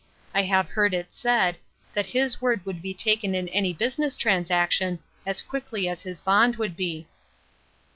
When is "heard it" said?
0.69-1.13